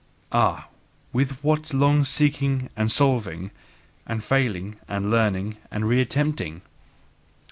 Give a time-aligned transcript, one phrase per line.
[0.31, 0.67] Ah,
[1.13, 3.51] with what long seeking and solving
[4.07, 6.63] and failing and learning and re attempting!